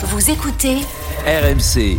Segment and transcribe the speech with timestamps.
[0.00, 0.76] Vous écoutez
[1.26, 1.98] RMC.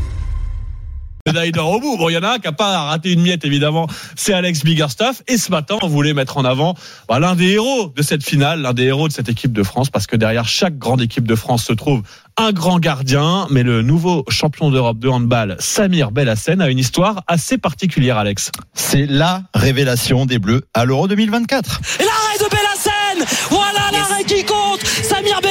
[1.26, 1.98] médaille d'or au bout.
[1.98, 3.88] Bon, il y en a un qui n'a pas raté une miette, évidemment.
[4.16, 5.22] C'est Alex Biggerstaff.
[5.28, 6.76] Et ce matin, on voulait mettre en avant
[7.10, 9.90] bah, l'un des héros de cette finale, l'un des héros de cette équipe de France,
[9.90, 12.04] parce que derrière chaque grande équipe de France se trouve
[12.38, 13.48] un grand gardien.
[13.50, 18.52] Mais le nouveau champion d'Europe de handball, Samir Belhassen, a une histoire assez particulière, Alex.
[18.74, 21.82] C'est la révélation des Bleus à l'Euro 2024.
[22.00, 25.49] Et l'arrêt de Bellassen Voilà l'arrêt qui compte Samir ce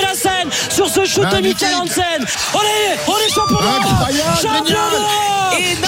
[1.09, 2.27] shoot de Michael Hansen.
[2.55, 4.43] On est, on est champion d'Europe.
[4.43, 5.29] Champion d'Europe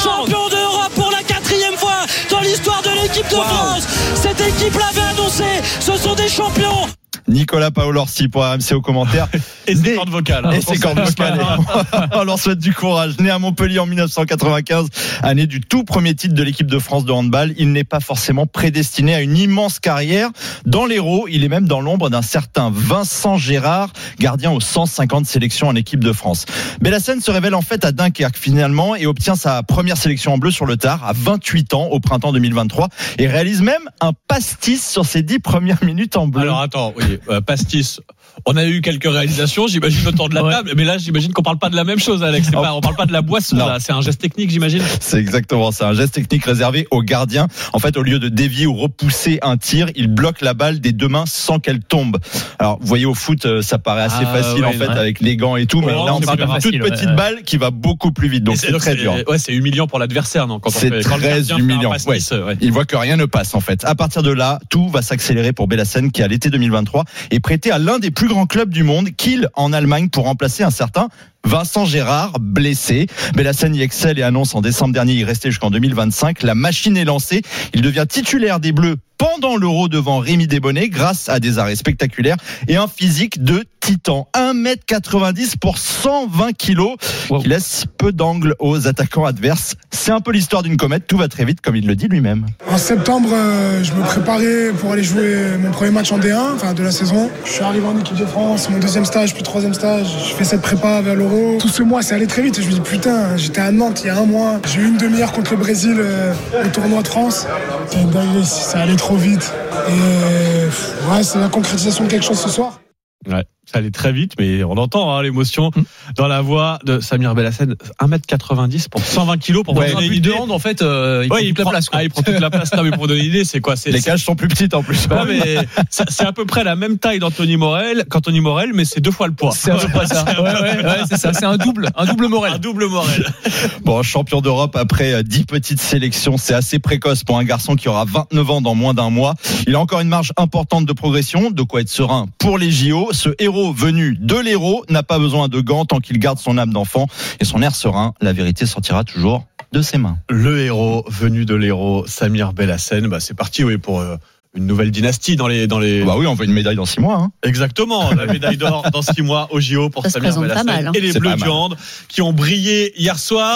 [0.02, 3.86] Champion d'Europe pour la quatrième fois dans l'histoire de l'équipe de France.
[4.14, 5.44] Cette équipe l'avait annoncé,
[5.78, 6.86] ce sont des champions
[7.30, 9.28] Nicolas Paolorsi pour RMC au commentaire.
[9.66, 10.44] Et ses cordes vocales.
[10.44, 11.40] hein, Et ses cordes vocales.
[12.12, 13.18] On leur souhaite du courage.
[13.20, 14.88] Né à Montpellier en 1995,
[15.22, 18.46] année du tout premier titre de l'équipe de France de handball, il n'est pas forcément
[18.46, 20.30] prédestiné à une immense carrière.
[20.66, 25.68] Dans l'héros, il est même dans l'ombre d'un certain Vincent Gérard, gardien aux 150 sélections
[25.68, 26.46] en équipe de France.
[26.80, 30.50] Bellassen se révèle en fait à Dunkerque finalement et obtient sa première sélection en bleu
[30.50, 35.04] sur le tard à 28 ans au printemps 2023 et réalise même un pastis sur
[35.06, 36.42] ses 10 premières minutes en bleu.
[36.42, 38.00] Alors attends, oui, euh, pastis.
[38.46, 41.58] On a eu quelques réalisations, j'imagine autour de la table, mais là j'imagine qu'on parle
[41.58, 42.48] pas de la même chose, Alex.
[42.56, 42.62] Oh.
[42.62, 43.66] pas, on parle pas de la boisson, Non.
[43.66, 43.78] là.
[43.80, 44.82] C'est un geste technique, j'imagine.
[45.00, 45.88] C'est exactement ça.
[45.88, 47.48] Un geste technique réservé aux gardiens.
[47.72, 50.92] En fait, au lieu de dévier ou repousser un tir, il bloque la balle des
[50.92, 52.18] deux mains sans qu'elle tombe.
[52.58, 54.98] Alors, vous voyez au foot, euh, ça paraît assez Ah, facile ouais, en fait ouais.
[54.98, 57.70] avec les gants et tout, mais là on parle d'une toute petite balle qui va
[57.70, 58.44] beaucoup plus vite.
[58.44, 59.14] Donc c'est très dur.
[59.28, 61.90] Ouais, c'est humiliant pour l'adversaire, non quand on C'est quand très un humiliant.
[61.90, 62.56] pastis, ouais.
[62.60, 63.84] Il voit que rien ne passe en fait.
[63.84, 67.70] À partir de là, tout va s'accélérer pour Bellassen qui à l'été 2023 est prêté
[67.70, 71.08] à l'un des plus grands clubs du monde, Kiel en Allemagne, pour remplacer un certain
[71.44, 73.06] Vincent Gérard, blessé.
[73.34, 76.42] Bellassen y excelle et annonce en décembre dernier y rester jusqu'en 2025.
[76.42, 77.42] La machine est lancée.
[77.74, 82.36] Il devient titulaire des Bleus pendant l'Euro devant Rémi Desbonnets grâce à des arrêts spectaculaires
[82.68, 84.28] et un physique de titan.
[84.34, 86.96] 1m90 pour 120 kilos
[87.28, 87.40] Wow.
[87.40, 89.74] qui laisse peu d'angle aux attaquants adverses.
[89.90, 91.06] C'est un peu l'histoire d'une comète.
[91.06, 92.46] Tout va très vite comme il le dit lui-même.
[92.68, 96.72] En septembre, euh, je me préparais pour aller jouer mon premier match en D1, enfin
[96.74, 97.30] de la saison.
[97.44, 100.06] Je suis arrivé en équipe de France, mon deuxième stage, puis troisième stage.
[100.28, 101.58] Je fais cette prépa vers l'Euro.
[101.60, 102.58] Tout ce mois, c'est allé très vite.
[102.58, 104.60] Et je me dis, putain, j'étais à Nantes il y a un mois.
[104.72, 106.32] J'ai eu une demi-heure contre le Brésil euh,
[106.64, 107.46] au tournoi de France.
[107.90, 109.52] C'est une dinguerie, ça allait trop vite.
[109.88, 110.68] Et euh,
[111.12, 112.80] ouais, c'est la concrétisation de quelque chose ce soir.
[113.28, 115.70] Ouais, ça allait très vite, mais on entend hein, l'émotion
[116.16, 117.74] dans la voix de Samir Belhassen.
[118.00, 120.32] 1m90 pour 120 kilos pour Ouais, donner une idée.
[120.32, 121.86] en fait, euh, il prend Ouais, toute la prend, place.
[121.92, 122.74] ah, il prend toute la place.
[122.74, 123.74] Non, mais pour donner une idée, c'est quoi?
[123.86, 125.06] Les cages sont plus petites en plus.
[125.08, 125.58] Ouais, mais
[125.90, 129.26] c'est à peu près la même taille d'Anthony Morel qu'Anthony Morel, mais c'est deux fois
[129.28, 129.52] le poids.
[129.54, 130.24] C'est à peu près ça.
[130.40, 131.32] Ouais, ouais, ouais, c'est ça.
[131.32, 132.58] C'est un double, un double Un Morel.
[132.58, 133.26] double Morel.
[133.84, 137.88] Bon, champion d'Europe après euh, 10 petites sélections, c'est assez précoce pour un garçon qui
[137.88, 139.34] aura 29 ans dans moins d'un mois.
[139.66, 143.08] Il a encore une marge importante de progression, de quoi être serein pour les JO.
[143.12, 146.72] Ce héros venu de l'héros n'a pas besoin de gants tant qu'il garde son âme
[146.72, 147.06] d'enfant
[147.38, 148.14] et son air serein.
[148.20, 150.18] La vérité sortira toujours de ses mains.
[150.28, 153.06] Le héros venu de l'héros, Samir Belhassen.
[153.06, 154.16] Bah, c'est parti, oui, pour euh,
[154.54, 156.02] une nouvelle dynastie dans les, dans les.
[156.02, 157.16] Bah oui, on veut une médaille dans 6 mois.
[157.16, 157.32] Hein.
[157.44, 160.92] Exactement, la médaille d'or dans six mois au JO pour Ça Samir Belhassen mal, hein.
[160.94, 161.76] et les Bleus du hand
[162.08, 163.48] qui ont brillé hier soir.